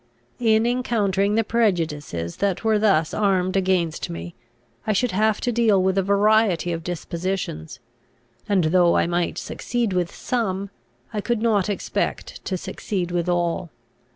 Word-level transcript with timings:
In 0.39 0.65
encountering 0.65 1.35
the 1.35 1.43
prejudices 1.43 2.37
that 2.37 2.63
were 2.63 2.79
thus 2.79 3.13
armed 3.13 3.55
against 3.55 4.09
me, 4.09 4.33
I 4.87 4.93
should 4.93 5.11
have 5.11 5.39
to 5.41 5.51
deal 5.51 5.79
with 5.79 5.95
a 5.95 6.01
variety 6.01 6.73
of 6.73 6.83
dispositions, 6.83 7.79
and, 8.49 8.63
though 8.63 8.97
I 8.97 9.05
might 9.05 9.37
succeed 9.37 9.93
with 9.93 10.11
some, 10.11 10.71
I 11.13 11.21
could 11.21 11.43
not 11.43 11.69
expect 11.69 12.43
to 12.45 12.57
succeed 12.57 13.11
with 13.11 13.29
all. 13.29 13.69